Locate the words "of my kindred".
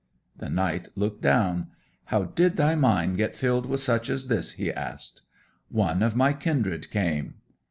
6.01-6.89